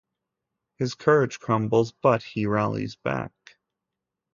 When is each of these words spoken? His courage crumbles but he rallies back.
His 0.79 0.95
courage 0.95 1.39
crumbles 1.39 1.91
but 2.01 2.23
he 2.23 2.47
rallies 2.47 2.95
back. 2.95 3.59